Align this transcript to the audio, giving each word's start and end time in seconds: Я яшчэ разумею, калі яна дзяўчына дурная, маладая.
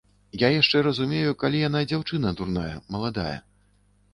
Я 0.43 0.47
яшчэ 0.53 0.81
разумею, 0.87 1.35
калі 1.43 1.61
яна 1.67 1.81
дзяўчына 1.91 2.33
дурная, 2.41 2.73
маладая. 2.97 3.37